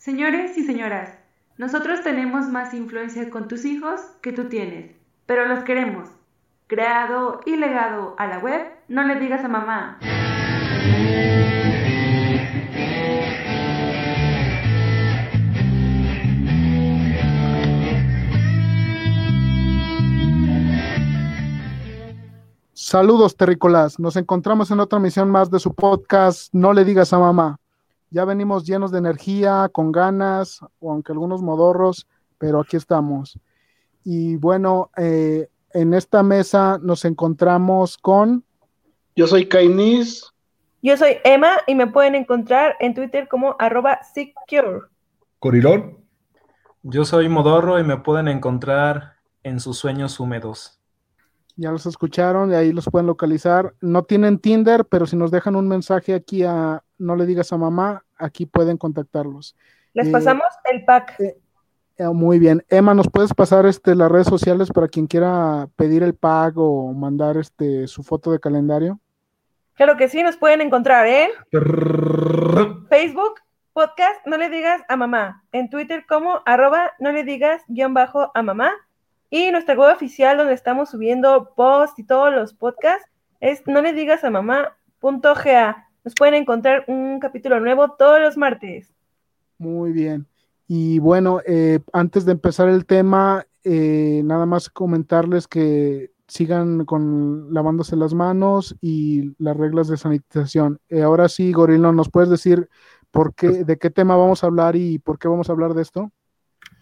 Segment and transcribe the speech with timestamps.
[0.00, 1.10] Señores y señoras,
[1.58, 4.92] nosotros tenemos más influencia con tus hijos que tú tienes,
[5.26, 6.08] pero los queremos.
[6.68, 9.98] Creado y legado a la web, no le digas a mamá.
[22.72, 24.00] Saludos, terrícolas.
[24.00, 27.59] Nos encontramos en otra misión más de su podcast No le digas a mamá.
[28.10, 32.08] Ya venimos llenos de energía, con ganas, o aunque algunos modorros,
[32.38, 33.38] pero aquí estamos.
[34.04, 38.44] Y bueno, eh, en esta mesa nos encontramos con...
[39.14, 40.32] Yo soy Kainis.
[40.82, 44.80] Yo soy Emma y me pueden encontrar en Twitter como arroba secure.
[45.38, 45.98] Corilón.
[46.82, 50.80] Yo soy Modorro y me pueden encontrar en sus sueños húmedos.
[51.56, 53.74] Ya los escucharon y ahí los pueden localizar.
[53.80, 57.56] No tienen Tinder, pero si nos dejan un mensaje aquí a No le digas a
[57.56, 59.56] mamá, aquí pueden contactarlos.
[59.92, 61.18] Les eh, pasamos el pack.
[61.18, 61.36] Eh,
[61.96, 62.64] eh, muy bien.
[62.68, 66.92] Emma, ¿nos puedes pasar este, las redes sociales para quien quiera pedir el pack o
[66.92, 69.00] mandar este, su foto de calendario?
[69.74, 71.30] Claro que sí, nos pueden encontrar en
[72.88, 73.40] Facebook,
[73.72, 75.44] podcast, no le digas a mamá.
[75.52, 78.72] En Twitter como arroba, no le digas guion bajo a mamá
[79.30, 83.08] y nuestra web oficial donde estamos subiendo posts y todos los podcasts
[83.40, 85.89] es no le digas a mamá.ga.
[86.04, 88.92] Nos pueden encontrar un capítulo nuevo todos los martes.
[89.58, 90.26] Muy bien.
[90.66, 97.52] Y bueno, eh, antes de empezar el tema, eh, nada más comentarles que sigan con
[97.52, 100.78] lavándose las manos y las reglas de sanitización.
[100.88, 102.68] Eh, ahora sí, Gorilo, ¿nos puedes decir
[103.10, 105.82] por qué, de qué tema vamos a hablar y por qué vamos a hablar de
[105.82, 106.12] esto?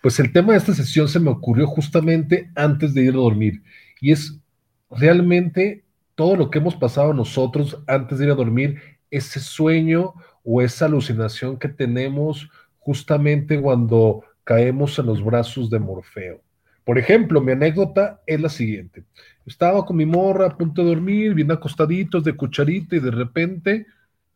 [0.03, 3.62] Pues el tema de esta sesión se me ocurrió justamente antes de ir a dormir
[4.00, 4.38] y es
[4.91, 10.14] realmente todo lo que hemos pasado nosotros antes de ir a dormir, ese sueño
[10.44, 16.40] o esa alucinación que tenemos justamente cuando caemos en los brazos de Morfeo.
[16.84, 19.04] Por ejemplo, mi anécdota es la siguiente.
[19.44, 23.86] Estaba con mi morra a punto de dormir, bien acostaditos de cucharita y de repente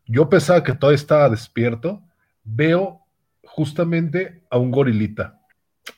[0.07, 2.03] yo pensaba que todavía estaba despierto,
[2.45, 3.01] veo
[3.43, 5.39] justamente a un gorilita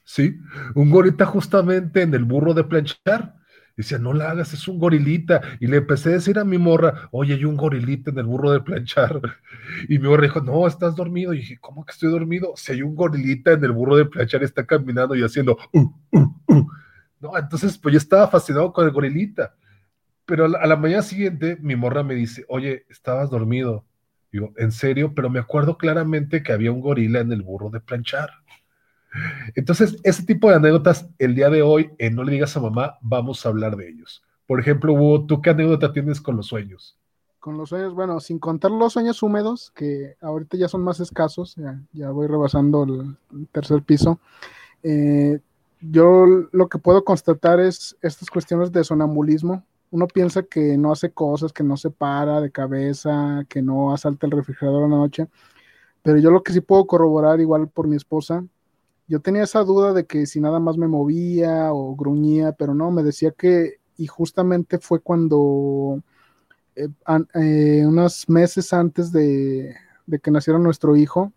[0.04, 0.38] Sí,
[0.74, 3.34] un gorita justamente en el burro de planchar.
[3.76, 5.40] Dice, no la hagas, es un gorilita.
[5.58, 8.50] Y le empecé a decir a mi morra, oye, hay un gorilita en el burro
[8.52, 9.20] de planchar.
[9.88, 11.32] Y mi morra dijo, no, estás dormido.
[11.32, 12.52] Y dije, ¿cómo que estoy dormido?
[12.56, 16.34] Si hay un gorilita en el burro de planchar, está caminando y haciendo, uh, uh,
[16.48, 16.68] uh".
[17.20, 19.54] No, entonces, pues yo estaba fascinado con el gorilita.
[20.26, 23.86] Pero a la, mañana siguiente, mi morra me dice, oye, estabas dormido.
[24.32, 27.80] Digo, en serio, pero me acuerdo claramente que había un gorila en el burro de
[27.80, 28.30] planchar.
[29.54, 32.98] Entonces, ese tipo de anécdotas, el día de hoy, en No le digas a mamá,
[33.00, 34.22] vamos a hablar de ellos.
[34.46, 36.98] Por ejemplo, Hugo, ¿tú qué anécdota tienes con los sueños?
[37.40, 41.56] Con los sueños, bueno, sin contar los sueños húmedos, que ahorita ya son más escasos,
[41.92, 44.18] ya, voy rebasando el tercer piso.
[44.82, 45.40] Eh,
[45.80, 49.64] yo lo que puedo constatar es estas cuestiones de sonambulismo.
[49.90, 54.26] Uno piensa que no hace cosas, que no se para de cabeza, que no asalta
[54.26, 55.28] el refrigerador en la noche,
[56.02, 58.44] pero yo lo que sí puedo corroborar, igual por mi esposa,
[59.06, 62.90] yo tenía esa duda de que si nada más me movía o gruñía, pero no,
[62.90, 66.02] me decía que, y justamente fue cuando,
[66.76, 66.88] eh,
[67.34, 69.74] eh, unos meses antes de,
[70.22, 71.32] que naciera nuestro hijo,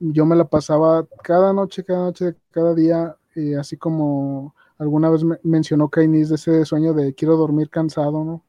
[0.00, 5.22] yo me la pasaba cada noche, cada noche, cada día, eh, así como alguna vez
[5.44, 8.44] mencionó Kainis de ese sueño de quiero dormir cansado, ¿no?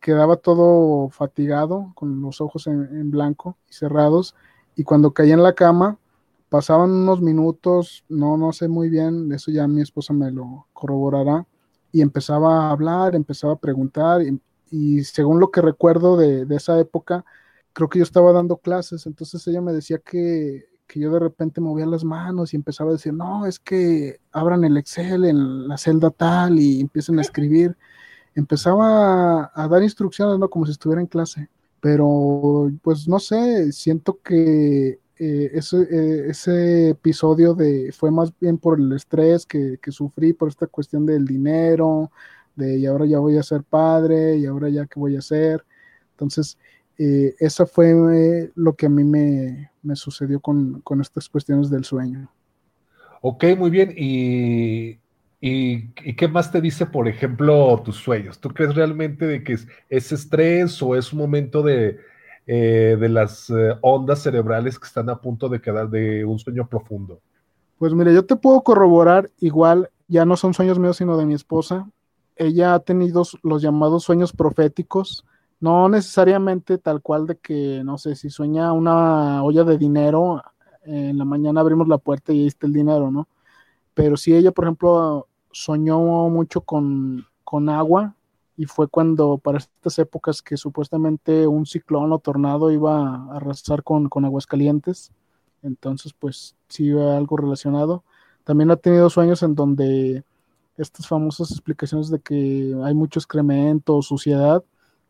[0.00, 4.34] quedaba todo fatigado, con los ojos en blanco y cerrados,
[4.76, 5.98] y cuando caía en la cama,
[6.54, 11.48] pasaban unos minutos, no, no sé muy bien, eso ya mi esposa me lo corroborará,
[11.90, 14.20] y empezaba a hablar, empezaba a preguntar,
[14.70, 17.24] y, según lo que recuerdo de, esa época,
[17.72, 21.86] creo que yo estaba dando clases, entonces ella me decía que, yo de repente movía
[21.86, 26.10] las manos y empezaba a decir, no, es que abran el Excel en la celda
[26.10, 27.76] tal y empiecen a escribir.
[28.36, 30.48] Empezaba a, a dar instrucciones, ¿no?
[30.48, 31.48] Como si estuviera en clase.
[31.80, 38.58] Pero, pues no sé, siento que eh, ese, eh, ese, episodio de, fue más bien
[38.58, 42.10] por el estrés que, sufrí por esta cuestión del dinero,
[42.56, 45.64] de y ahora ya voy a ser padre, y ahora ya qué voy a hacer.
[46.12, 46.58] Entonces,
[46.98, 52.28] eh, eso fue lo que a mí me, sucedió con, estas cuestiones del sueño.
[53.20, 53.94] Ok, muy bien.
[53.96, 54.98] ¿Y,
[55.40, 58.40] y, qué más te dice, por ejemplo, tus sueños?
[58.40, 61.98] ¿Tú crees realmente de que es, es estrés o es un momento de,
[62.46, 66.68] eh, de las eh, ondas cerebrales que están a punto de quedar de un sueño
[66.68, 67.20] profundo?
[67.78, 71.34] Pues mire, yo te puedo corroborar, igual ya no son sueños míos, sino de mi
[71.34, 71.88] esposa.
[72.36, 75.24] Ella ha tenido los llamados sueños proféticos,
[75.60, 80.42] no necesariamente tal cual de que, no sé, si sueña una olla de dinero,
[80.84, 83.26] en la mañana abrimos la puerta y ahí está el dinero, ¿no?
[83.94, 85.98] Pero si ella, por ejemplo, soñó
[86.28, 88.14] mucho con, con agua
[88.56, 93.82] y fue cuando para estas épocas que supuestamente un ciclón o tornado iba a arrasar
[93.82, 95.12] con, con Aguascalientes,
[95.62, 98.04] entonces pues sí iba algo relacionado.
[98.44, 100.24] También ha tenido sueños en donde
[100.76, 104.62] estas famosas explicaciones de que hay mucho excremento o suciedad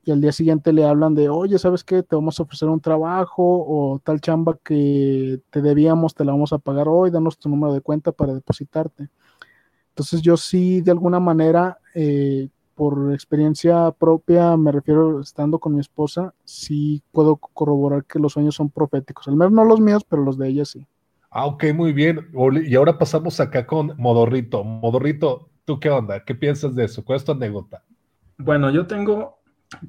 [0.05, 2.03] y al día siguiente le hablan de, oye, ¿sabes qué?
[2.03, 6.53] Te vamos a ofrecer un trabajo o tal chamba que te debíamos, te la vamos
[6.53, 9.09] a pagar hoy, danos tu número de cuenta para depositarte.
[9.91, 15.81] Entonces yo sí, de alguna manera, eh, por experiencia propia, me refiero estando con mi
[15.81, 19.29] esposa, sí puedo corroborar que los sueños son proféticos.
[19.29, 20.87] Al menos no los míos, pero los de ella sí.
[21.31, 22.29] Ah, ok, muy bien.
[22.65, 24.63] Y ahora pasamos acá con Modorrito.
[24.63, 26.25] Modorrito, ¿tú qué onda?
[26.25, 27.05] ¿Qué piensas de eso?
[27.05, 27.83] ¿Cuál es tu anécdota?
[28.39, 29.39] Bueno, yo tengo,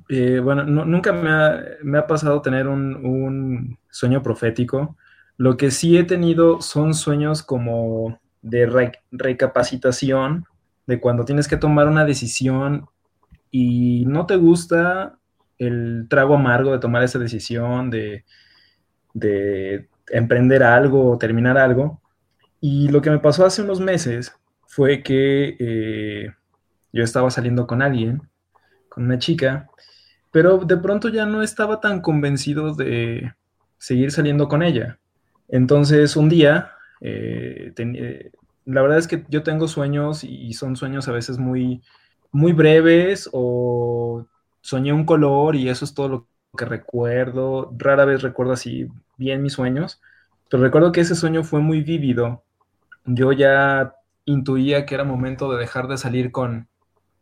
[0.09, 4.97] eh, bueno, nunca me ha, me ha, pasado tener un, un, sueño profético.
[5.37, 10.45] Lo que sí he tenido son sueños como de re, recapacitación,
[10.87, 12.87] de cuando tienes que tomar una decisión
[13.51, 15.17] y no te gusta
[15.57, 18.25] el trago amargo de tomar esa decisión, de,
[19.13, 22.01] de emprender algo o terminar algo.
[22.59, 24.35] Y lo que me pasó hace unos meses
[24.65, 26.33] fue que eh,
[26.91, 28.21] yo estaba saliendo con alguien,
[28.89, 29.69] con una chica,
[30.31, 33.33] pero de pronto ya no estaba tan convencido de
[33.77, 34.99] seguir saliendo con ella.
[35.47, 36.71] Entonces un día,
[37.01, 38.31] eh, eh,
[38.65, 41.81] la verdad es que yo tengo sueños y son sueños a veces muy,
[42.31, 44.25] muy breves o
[44.61, 46.27] soñé un color y eso es todo lo
[46.57, 47.71] que recuerdo.
[47.77, 50.01] Rara vez recuerdo así bien mis sueños,
[50.49, 52.43] pero recuerdo que ese sueño fue muy vívido.
[53.05, 53.95] Yo ya
[54.25, 56.67] intuía que era momento de dejar de salir con,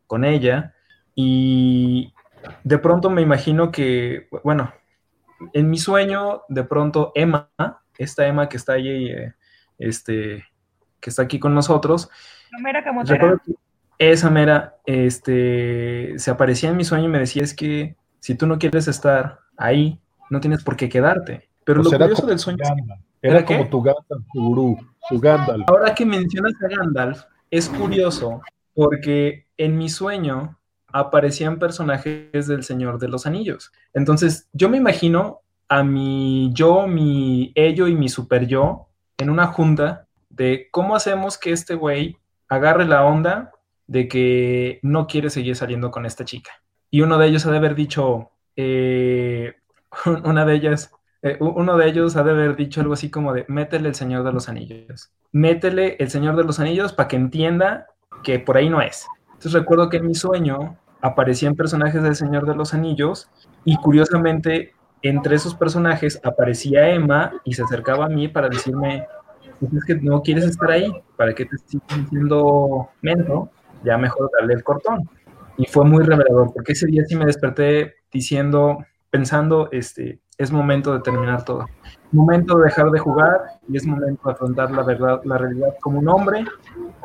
[0.07, 0.73] con ella
[1.15, 2.13] y
[2.63, 4.73] de pronto me imagino que, bueno,
[5.53, 7.49] en mi sueño, de pronto Emma,
[7.97, 9.33] esta Emma que está ahí, eh,
[9.77, 10.45] este,
[11.03, 12.09] que está aquí con nosotros,
[13.99, 18.47] esa mera, este, se aparecía en mi sueño y me decía es que si tú
[18.47, 21.49] no quieres estar ahí, no tienes por qué quedarte.
[21.65, 22.63] Pero lo curioso del sueño...
[23.21, 24.77] Era, como tu Gandalf, tu gurú,
[25.09, 25.63] tu Gandalf.
[25.67, 28.41] Ahora que mencionas a Gandalf, es curioso
[28.73, 30.57] porque en mi sueño
[30.87, 33.71] aparecían personajes del Señor de los Anillos.
[33.93, 39.47] Entonces, yo me imagino a mi yo, mi ello y mi super yo en una
[39.47, 42.17] junta de cómo hacemos que este güey
[42.49, 43.51] agarre la onda
[43.87, 46.51] de que no quiere seguir saliendo con esta chica.
[46.89, 49.55] Y uno de ellos ha de haber dicho, eh,
[50.23, 50.91] una de ellas,
[51.21, 54.23] eh, uno de ellos ha de haber dicho algo así como de, métele el Señor
[54.23, 55.11] de los Anillos.
[55.31, 57.87] Métele el Señor de los Anillos para que entienda
[58.23, 59.07] que por ahí no es.
[59.27, 63.29] Entonces recuerdo que en mi sueño aparecían personajes del Señor de los Anillos
[63.65, 69.05] y curiosamente entre esos personajes aparecía Emma y se acercaba a mí para decirme,
[69.67, 73.49] pues es que no quieres estar ahí, ¿para qué te estoy diciendo mento?
[73.83, 75.09] Ya mejor darle el cortón.
[75.57, 78.79] Y fue muy revelador, porque ese día sí me desperté diciendo,
[79.11, 81.65] pensando, este, es momento de terminar todo.
[82.11, 85.99] Momento de dejar de jugar y es momento de afrontar la verdad, la realidad como
[85.99, 86.45] un hombre,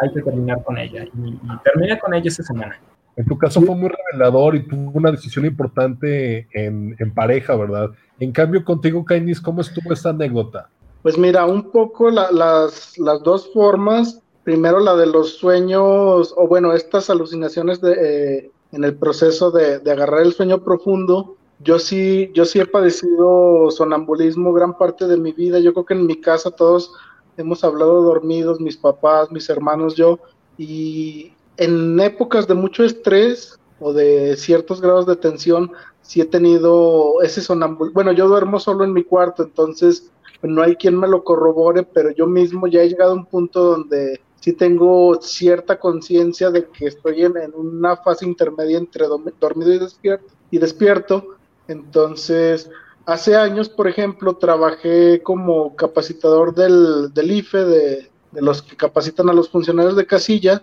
[0.01, 1.05] hay que terminar con ella.
[1.05, 2.79] Y, y terminé con ella esta semana.
[3.17, 7.91] En tu caso fue muy revelador y tuvo una decisión importante en, en pareja, ¿verdad?
[8.21, 10.71] En cambio, contigo, Kainis, ¿cómo estuvo esta anécdota?
[11.03, 14.21] Pues mira, un poco la, las, las, dos formas.
[14.43, 19.79] Primero la de los sueños, o bueno, estas alucinaciones de, eh, en el proceso de,
[19.79, 21.37] de, agarrar el sueño profundo.
[21.61, 25.59] Yo sí, yo sí he padecido sonambulismo gran parte de mi vida.
[25.59, 26.93] Yo creo que en mi casa todos
[27.37, 30.19] hemos hablado dormidos, mis papás, mis hermanos, yo.
[30.57, 37.23] Y en épocas de mucho estrés o de ciertos grados de tensión, sí he tenido
[37.23, 37.95] ese sonambulismo.
[37.95, 40.11] Bueno, yo duermo solo en mi cuarto, entonces
[40.43, 43.63] no hay quien me lo corrobore, pero yo mismo ya he llegado a un punto
[43.63, 49.07] donde sí tengo cierta conciencia de que estoy en, una fase intermedia entre
[49.41, 51.37] dormido y despierto, y despierto.
[51.67, 52.71] Entonces,
[53.05, 59.29] hace años, por ejemplo, trabajé como capacitador del, del IFE, de, de los que capacitan
[59.29, 60.63] a los funcionarios de casilla,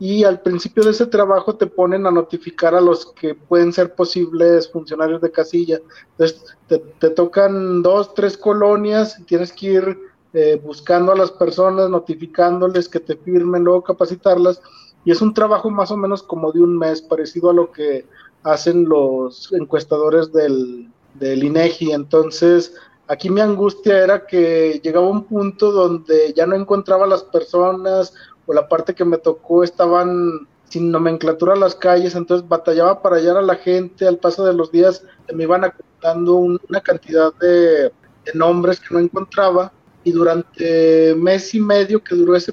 [0.00, 3.94] y al principio de ese trabajo te ponen a notificar a los que pueden ser
[3.94, 5.78] posibles funcionarios de casilla.
[6.12, 9.98] Entonces te, te tocan dos, tres colonias y tienes que ir
[10.32, 14.62] eh, buscando a las personas, notificándoles que te firmen, luego capacitarlas.
[15.04, 18.06] Y es un trabajo más o menos como de un mes, parecido a lo que
[18.42, 21.92] hacen los encuestadores del, del INEGI.
[21.92, 22.74] Entonces,
[23.06, 28.14] aquí mi angustia era que llegaba un punto donde ya no encontraba a las personas
[28.50, 33.36] o la parte que me tocó estaban sin nomenclatura las calles, entonces batallaba para hallar
[33.36, 37.92] a la gente, al paso de los días me iban acumulando un, una cantidad de,
[38.24, 39.72] de, nombres que no encontraba.
[40.02, 42.52] Y durante mes y medio que duró ese,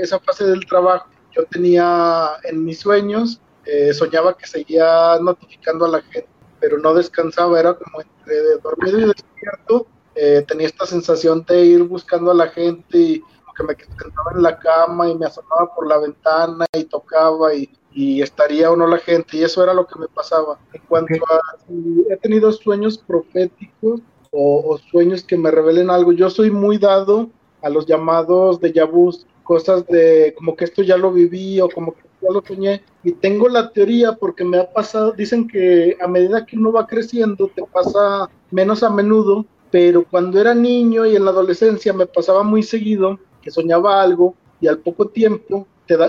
[0.00, 5.88] esa fase del trabajo, yo tenía en mis sueños, eh, soñaba que seguía notificando a
[5.88, 9.86] la gente, pero no descansaba, era como entre dormido y despierto,
[10.16, 13.22] eh, tenía esta sensación de ir buscando a la gente y
[13.56, 17.70] que me sentaba en la cama y me asomaba por la ventana y tocaba y,
[17.96, 20.58] y estaría o no la gente y eso era lo que me pasaba.
[20.74, 26.28] En cuanto a si he tenido sueños proféticos o, sueños que me revelen algo, yo
[26.28, 27.30] soy muy dado
[27.62, 31.94] a los llamados de yabús, cosas de como que esto ya lo viví o como
[31.94, 36.06] que ya lo soñé y tengo la teoría porque me ha pasado, dicen que a
[36.06, 41.16] medida que uno va creciendo te pasa menos a menudo, pero cuando era niño y
[41.16, 45.68] en la adolescencia me pasaba muy seguido que soñaba algo y al poco tiempo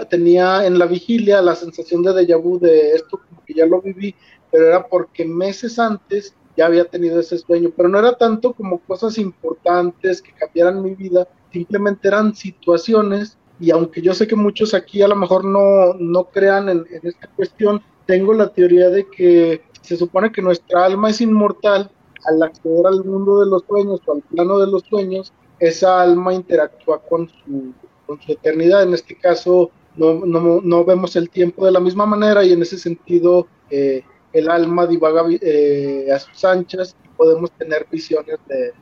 [0.10, 3.80] tenía en la vigilia la sensación de déjà vu de esto como que ya lo
[3.80, 4.16] viví,
[4.52, 8.80] pero era porque meses antes ya había tenido ese sueño, pero no era tanto como
[8.80, 14.74] cosas importantes que cambiaran mi vida, simplemente eran situaciones y aunque yo sé que muchos
[14.74, 19.06] aquí a lo mejor no, no crean en, en esta cuestión, tengo la teoría de
[19.06, 21.92] que se supone que nuestra alma es inmortal
[22.26, 26.34] al acceder al mundo de los sueños o al plano de los sueños, esa alma
[26.34, 27.74] interactúa con su,
[28.06, 28.84] con su eternidad.
[28.84, 32.62] En este caso, no, no, no, vemos el tiempo de la misma manera y en
[32.62, 38.74] ese sentido eh, el alma divaga eh, a sus anchas y podemos tener visiones de,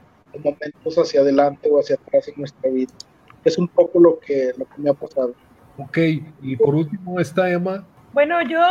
[0.44, 2.92] momentos hacia adelante o hacia atrás en nuestra vida.
[3.44, 5.34] Es un poco lo que, lo que me ha pasado.
[5.78, 5.98] Ok,
[6.42, 7.86] y por último está Emma.
[8.14, 8.62] Bueno, yo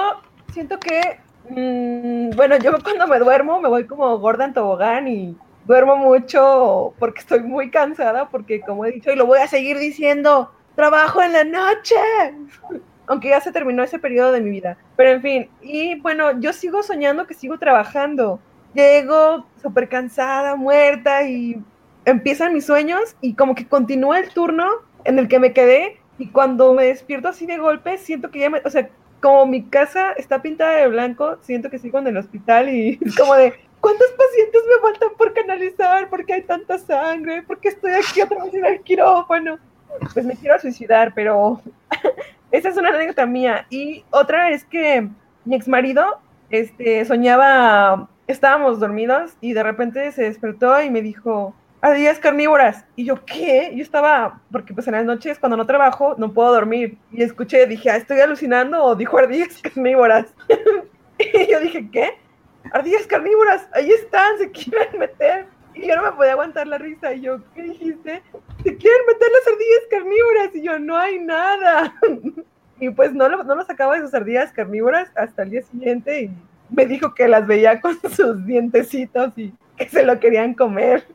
[0.52, 1.00] siento que,
[1.48, 6.94] mm, bueno, yo cuando me duermo me voy como gorda en tobogán y duermo mucho
[6.98, 11.22] porque estoy muy cansada, porque como he dicho y lo voy a seguir diciendo, trabajo
[11.22, 11.94] en la noche,
[13.06, 14.76] aunque ya se terminó ese periodo de mi vida.
[14.96, 18.40] Pero en fin, y bueno, yo sigo soñando que sigo trabajando.
[18.74, 21.62] Llego súper cansada, muerta y
[22.04, 24.68] empiezan mis sueños y como que continúa el turno
[25.04, 28.50] en el que me quedé y cuando me despierto así de golpe, siento que ya
[28.50, 28.88] me, o sea,
[29.20, 33.34] como mi casa está pintada de blanco, siento que sigo en el hospital y como
[33.34, 33.54] de,
[33.84, 36.08] ¿Cuántos pacientes me faltan por canalizar?
[36.08, 37.42] ¿Por qué hay tanta sangre?
[37.42, 39.58] ¿Por qué estoy aquí otra vez en el quirófano?
[40.14, 41.60] Pues me quiero suicidar, pero
[42.50, 43.66] esa es una anécdota mía.
[43.68, 45.06] Y otra es que
[45.44, 51.54] mi ex marido este, soñaba, estábamos dormidos y de repente se despertó y me dijo,
[51.82, 52.86] ardillas carnívoras.
[52.96, 53.70] Y yo, ¿qué?
[53.74, 56.96] Yo estaba, porque pues en las noches cuando no trabajo no puedo dormir.
[57.12, 58.82] Y escuché, dije, ah, ¿estoy alucinando?
[58.82, 60.32] O dijo ardillas carnívoras.
[61.18, 62.23] y yo dije, ¿qué?
[62.72, 65.46] Ardillas carnívoras, ahí están, se quieren meter.
[65.74, 67.12] Y yo no me podía aguantar la risa.
[67.14, 68.22] Y yo, ¿qué dijiste?
[68.62, 70.54] Se quieren meter las ardillas carnívoras.
[70.54, 71.94] Y yo, no hay nada.
[72.80, 76.22] y pues no lo, no lo sacaba de sus ardillas carnívoras hasta el día siguiente.
[76.22, 76.30] Y
[76.70, 81.06] me dijo que las veía con sus dientecitos y que se lo querían comer.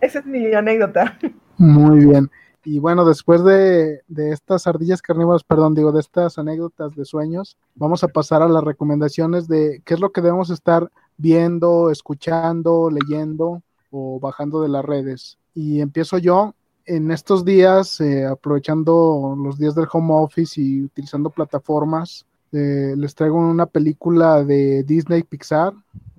[0.00, 1.16] Esa es mi anécdota.
[1.56, 2.30] Muy bien.
[2.70, 8.04] Y bueno, después de, estas ardillas carnívoras, perdón, digo, de estas anécdotas de sueños, vamos
[8.04, 13.62] a pasar a las recomendaciones de qué es lo que debemos estar viendo, escuchando, leyendo
[13.90, 15.38] o bajando de las redes.
[15.54, 16.54] Y empiezo yo.
[16.84, 23.14] En estos días, eh, aprovechando los días del home office y utilizando plataformas, eh, les
[23.14, 25.72] traigo una película de Disney Pixar.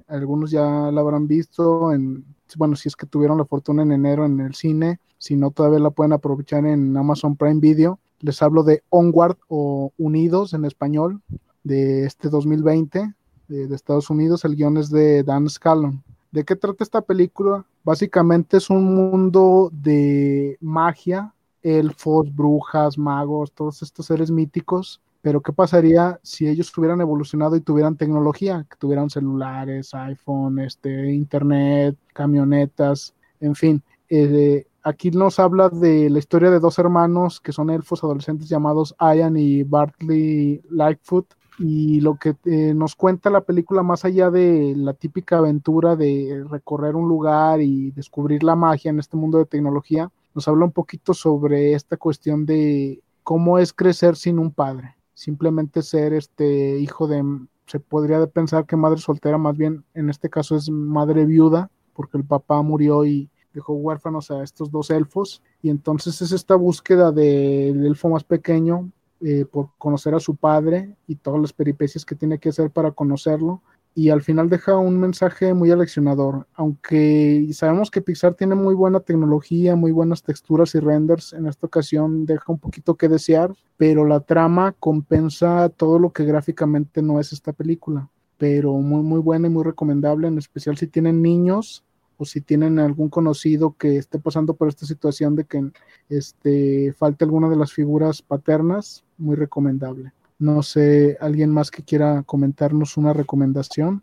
[0.09, 2.25] Algunos ya la habrán visto en
[2.57, 5.79] bueno, si es que tuvieron la fortuna en enero en el cine, si no todavía
[5.79, 7.99] la pueden aprovechar en Amazon Prime Video.
[8.21, 11.21] Les hablo de Onward o Unidos en español
[11.63, 13.13] de este 2020
[13.47, 14.45] de, Estados Unidos.
[14.45, 16.03] El guion es de Dan Scallon.
[16.31, 17.65] ¿De qué trata esta película?
[17.83, 25.51] Básicamente es un mundo de magia, elfos, brujas, magos, todos estos seres míticos pero ¿qué
[25.51, 28.65] pasaría si ellos hubieran evolucionado y tuvieran tecnología?
[28.69, 33.83] Que tuvieran celulares, iPhone, este, internet, camionetas, en fin.
[34.09, 38.95] Eh, aquí nos habla de la historia de dos hermanos que son elfos adolescentes llamados
[38.99, 41.25] Ian y Bartley Lightfoot.
[41.59, 46.45] Y lo que eh, nos cuenta la película, más allá de la típica aventura de
[46.49, 50.71] recorrer un lugar y descubrir la magia en este mundo de tecnología, nos habla un
[50.71, 57.05] poquito sobre esta cuestión de cómo es crecer sin un padre simplemente ser este hijo
[57.05, 57.21] de,
[57.65, 62.17] se podría pensar que madre soltera, más bien en este caso es madre viuda, porque
[62.17, 67.11] el papá murió y dejó huérfanos a estos dos elfos, y entonces es esta búsqueda
[67.11, 72.15] del elfo más pequeño eh, por conocer a su padre y todas las peripecias que
[72.15, 73.61] tiene que hacer para conocerlo,
[73.95, 76.47] y al final deja un mensaje muy aleccionador.
[76.53, 81.67] Aunque sabemos que Pixar tiene muy buena tecnología, muy buenas texturas y renders, en esta
[81.67, 87.19] ocasión deja un poquito que desear, pero la trama compensa todo lo que gráficamente no
[87.19, 88.09] es esta película.
[88.37, 91.83] Pero muy, muy buena y muy recomendable, en especial si tienen niños
[92.17, 95.71] o si tienen algún conocido que esté pasando por esta situación de que
[96.09, 100.13] este, falte alguna de las figuras paternas, muy recomendable.
[100.39, 104.01] No sé, alguien más que quiera comentarnos una recomendación.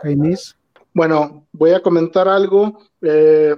[0.00, 0.56] Kainis.
[0.94, 2.78] Bueno, voy a comentar algo.
[3.00, 3.56] Eh,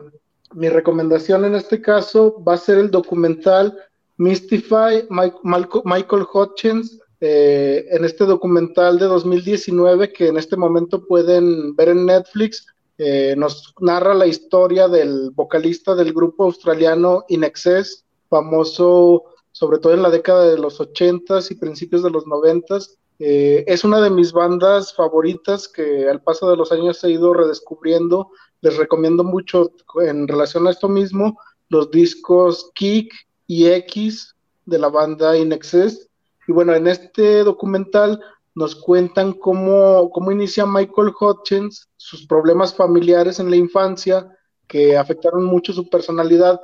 [0.54, 3.76] mi recomendación en este caso va a ser el documental
[4.16, 6.98] Mystify Michael Hutchins.
[7.20, 12.66] Eh, en este documental de 2019 que en este momento pueden ver en Netflix,
[12.98, 19.24] eh, nos narra la historia del vocalista del grupo australiano In Excess, famoso
[19.54, 22.96] sobre todo en la década de los 80s y principios de los 90s.
[23.20, 27.32] Eh, es una de mis bandas favoritas que al paso de los años he ido
[27.32, 28.30] redescubriendo.
[28.62, 29.70] Les recomiendo mucho
[30.02, 33.14] en relación a esto mismo los discos Kick
[33.46, 34.34] y X
[34.66, 36.10] de la banda In Excess.
[36.48, 38.20] Y bueno, en este documental
[38.56, 44.28] nos cuentan cómo, cómo inicia Michael Hutchins, sus problemas familiares en la infancia
[44.66, 46.60] que afectaron mucho su personalidad,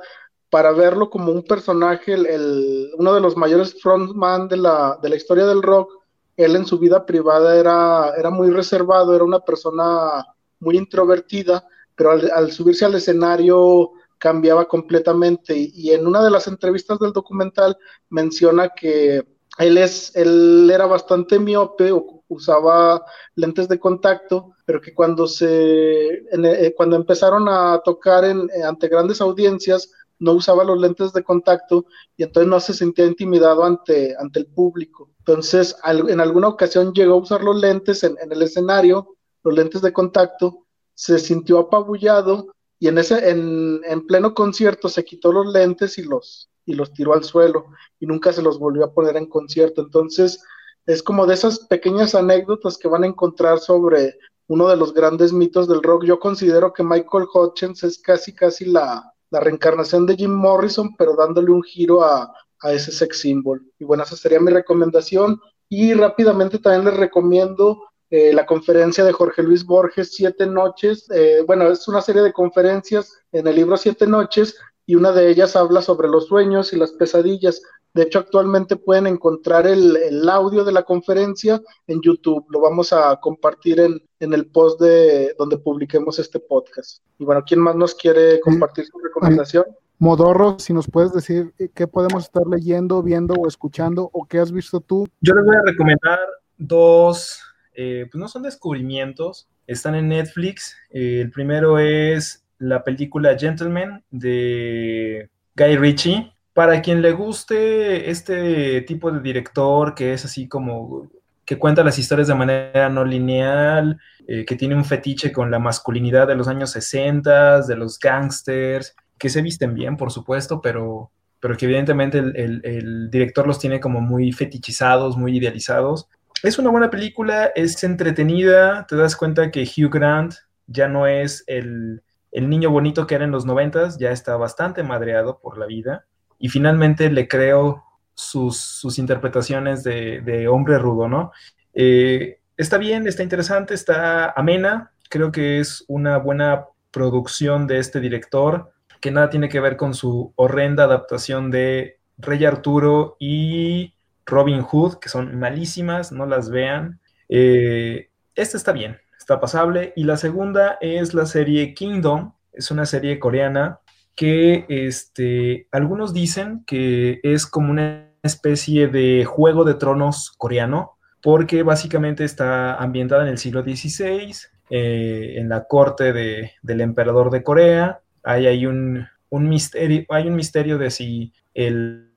[0.51, 5.15] para verlo como un personaje, el, uno de los mayores frontman de la, de la
[5.15, 5.93] historia del rock.
[6.35, 10.25] Él en su vida privada era, era muy reservado, era una persona
[10.59, 11.65] muy introvertida,
[11.95, 15.55] pero al, subirse al escenario cambiaba completamente.
[15.57, 17.77] Y, en una de las entrevistas del documental
[18.09, 19.25] menciona que
[19.57, 21.93] él, es, él era bastante miope,
[22.27, 23.05] usaba
[23.35, 29.21] lentes de contacto, pero que cuando, se, eh, cuando empezaron a tocar en, ante grandes
[29.21, 29.91] audiencias,
[30.21, 31.85] no usaba los lentes de contacto
[32.15, 35.09] y entonces no se sentía intimidado ante, ante el público.
[35.17, 39.91] Entonces, en alguna ocasión llegó a usar los lentes en, el escenario, los lentes de
[39.91, 45.97] contacto, se sintió apabullado y en, ese, en, en, pleno concierto se quitó los lentes
[45.97, 47.65] y los, y los tiró al suelo
[47.99, 49.81] y nunca se los volvió a poner en concierto.
[49.81, 50.43] Entonces,
[50.85, 55.33] es como de esas pequeñas anécdotas que van a encontrar sobre uno de los grandes
[55.33, 56.03] mitos del rock.
[56.05, 61.15] Yo considero que Michael Hutchins es casi, casi la, la reencarnación de Jim Morrison, pero
[61.15, 62.31] dándole un giro a,
[62.63, 63.65] ese sex symbol.
[63.79, 65.41] Y bueno, esa sería mi recomendación.
[65.67, 71.09] Y rápidamente también les recomiendo eh, la conferencia de Jorge Luis Borges, Siete Noches.
[71.11, 74.55] Eh, bueno, es una serie de conferencias en el libro Siete Noches
[74.85, 77.61] y una de ellas habla sobre los sueños y las pesadillas.
[77.93, 82.45] De hecho, actualmente pueden encontrar el, audio de la conferencia en YouTube.
[82.49, 87.03] Lo vamos a compartir en, el post de donde publiquemos este podcast.
[87.17, 89.65] Y bueno, ¿quién más nos quiere compartir su recomendación?
[89.97, 94.39] Modorro, si nos puedes decir eh, qué podemos estar leyendo, viendo o escuchando o qué
[94.39, 95.07] has visto tú.
[95.21, 96.19] Yo les voy a recomendar
[96.57, 97.39] dos,
[97.73, 100.75] eh, pues no son descubrimientos, están en Netflix.
[100.89, 108.81] Eh, el primero es la película Gentleman de Guy Ritchie para quien le guste este
[108.81, 111.09] tipo de director que es así como
[111.51, 115.59] que cuenta las historias de manera no lineal, eh, que tiene un fetiche con la
[115.59, 121.11] masculinidad de los años 60, de los gangsters, que se visten bien, por supuesto, pero,
[121.41, 126.07] pero que evidentemente el, director los tiene como muy fetichizados, muy idealizados.
[126.41, 130.35] Es una buena película, es entretenida, te das cuenta que Hugh Grant
[130.67, 134.83] ya no es el, el niño bonito que era en los noventas, ya está bastante
[134.83, 136.05] madreado por la vida
[136.39, 137.83] y finalmente le creo
[138.13, 141.31] sus, interpretaciones de, hombre rudo, ¿no?
[141.73, 147.99] Eh, está bien, está interesante, está amena, creo que es una buena producción de este
[147.99, 153.93] director, que nada tiene que ver con su horrenda adaptación de Rey Arturo y
[154.25, 156.99] Robin Hood, que son malísimas, no las vean.
[157.27, 159.93] Eh, esta está bien, está pasable.
[159.95, 163.79] Y la segunda es la serie Kingdom, es una serie coreana
[164.15, 171.63] que este, algunos dicen que es como una especie de juego de tronos coreano, porque
[171.63, 174.33] básicamente está ambientada en el siglo XVI,
[174.69, 178.01] eh, en la corte del emperador de Corea.
[178.23, 182.11] Hay un, misterio, hay un misterio de si el,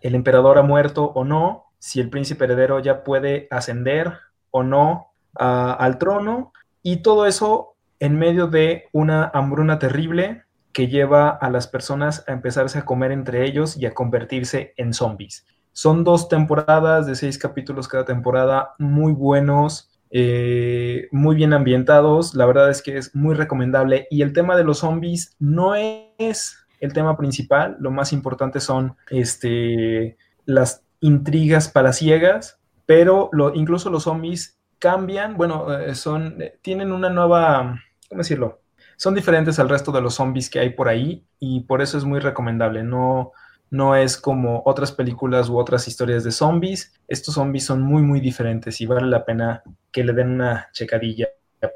[0.00, 4.12] emperador ha muerto o no, si el príncipe heredero ya puede ascender
[4.50, 11.30] o no al trono, y todo eso en medio de una hambruna terrible que lleva
[11.30, 15.46] a las personas a empezarse a comer entre ellos y a convertirse en zombies.
[15.72, 22.34] Son dos temporadas de seis capítulos cada temporada, muy buenos, eh, muy bien ambientados.
[22.34, 24.06] La verdad es que es muy recomendable.
[24.10, 27.76] Y el tema de los zombies no es el tema principal.
[27.80, 35.36] Lo más importante son este, las intrigas palaciegas, pero incluso los zombies cambian.
[35.38, 38.61] Bueno, eh, son, tienen una nueva, ¿cómo decirlo?
[39.02, 42.04] Son diferentes al resto de los zombies que hay por ahí y por eso es
[42.04, 42.84] muy recomendable.
[42.84, 43.32] No,
[43.68, 46.94] no es como otras películas u otras historias de zombies.
[47.08, 51.26] Estos zombies son muy, muy diferentes y vale la pena que le den una checadilla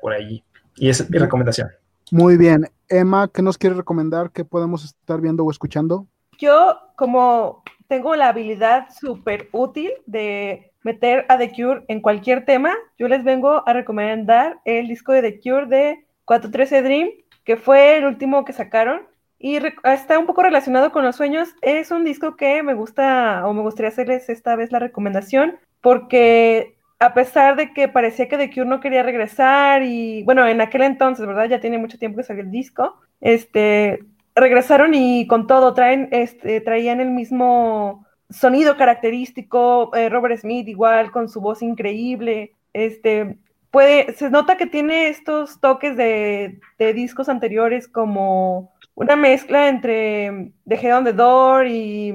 [0.01, 0.45] por ahí.
[0.77, 1.69] Y esa es mi recomendación.
[2.13, 2.71] Muy bien.
[2.89, 4.31] Emma, ¿qué nos quiere recomendar?
[4.31, 6.07] ¿Qué podemos estar viendo o escuchando?
[6.39, 12.73] Yo, como tengo la habilidad súper útil de meter a The Cure en cualquier tema,
[12.97, 17.09] yo les vengo a recomendar el disco de The Cure de 413 Dream,
[17.45, 19.03] que fue el último que sacaron.
[19.39, 21.49] Y está un poco relacionado con los sueños.
[21.63, 26.77] Es un disco que me gusta o me gustaría hacerles esta vez la recomendación porque
[26.99, 30.83] a pesar de que parecía que The Cure no quería regresar y bueno, en aquel
[30.83, 31.49] entonces, ¿verdad?
[31.49, 32.97] Ya tiene mucho tiempo que salió el disco.
[33.21, 34.03] Este,
[34.35, 41.11] regresaron y con todo traen este traían el mismo sonido característico, eh, Robert Smith igual
[41.13, 42.53] con su voz increíble.
[42.73, 43.37] Este,
[43.77, 50.55] puede se nota que tiene estos toques de, de discos anteriores como una mezcla entre
[50.67, 52.15] The Head on the Door y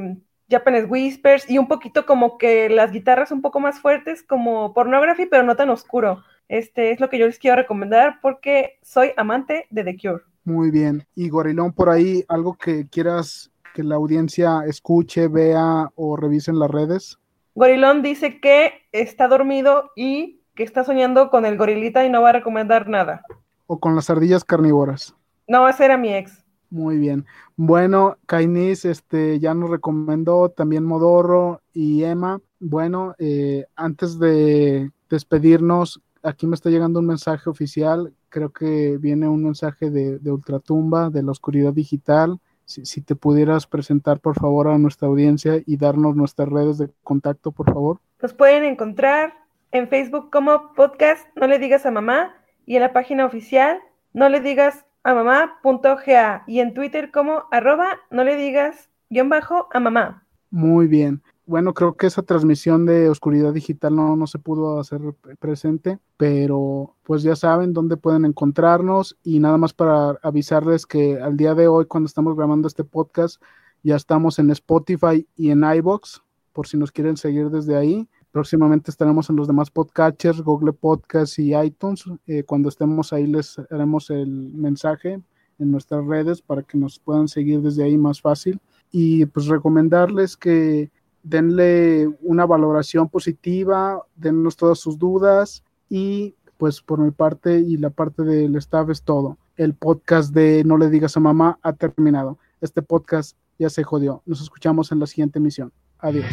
[0.50, 5.28] Japanese Whispers y un poquito como que las guitarras un poco más fuertes como Pornography,
[5.28, 6.24] pero no tan oscuro.
[6.50, 10.24] Este es lo que yo les quiero recomendar porque soy amante de The Cure.
[10.44, 11.06] Muy bien.
[11.14, 16.58] Y Gorilón, por ahí, algo que quieras que la audiencia escuche, vea o revise en
[16.58, 17.20] las redes.
[17.54, 22.30] Gorilón dice que está dormido y que está soñando con el gorilita y no va
[22.30, 23.24] a recomendar nada.
[23.68, 25.16] O con las ardillas carnívoras.
[25.48, 26.44] No, ese era mi ex.
[26.70, 27.26] Muy bien.
[27.56, 32.40] Bueno, Kainis este, ya nos recomendó también Modorro y Emma.
[32.60, 38.14] Bueno, eh, antes de despedirnos, aquí me está llegando un mensaje oficial.
[38.30, 42.40] Creo que viene un mensaje de, de Ultratumba, de la Oscuridad Digital.
[42.66, 46.90] Si, si, te pudieras presentar, por favor, a nuestra audiencia y darnos nuestras redes de
[47.04, 48.00] contacto, por favor.
[48.22, 49.41] Nos pueden encontrar
[49.72, 53.80] en Facebook como podcast No le digas a mamá y en la página oficial
[54.14, 59.68] No le digas a mamá.ga y en Twitter como arroba no le digas guion bajo
[59.72, 60.26] a mamá.
[60.52, 61.22] Muy bien.
[61.46, 65.02] Bueno, creo que esa transmisión de Oscuridad Digital no, no se pudo hacer
[65.40, 71.36] presente, pero pues ya saben dónde pueden encontrarnos y nada más para avisarles que al
[71.36, 73.42] día de hoy, cuando estamos grabando este podcast,
[73.84, 76.22] ya estamos en Spotify y en iBox,
[76.54, 78.08] por si nos quieren seguir desde ahí.
[78.32, 82.06] Próximamente estaremos en los demás podcatchers, Google Podcasts y iTunes.
[82.28, 85.22] Eh, cuando estemos ahí les haremos el mensaje
[85.60, 88.60] en nuestras redes para que nos puedan seguir desde ahí más fácil.
[88.90, 90.92] Y pues recomendarles que
[91.24, 97.90] denle una valoración positiva, dennos todas sus dudas y pues por mi parte y la
[97.90, 99.38] parte del staff es todo.
[99.58, 102.38] El podcast de No le digas a mamá ha terminado.
[102.62, 104.22] Este podcast ya se jodió.
[104.26, 105.74] Nos escuchamos en la siguiente emisión.
[106.00, 106.26] Adiós.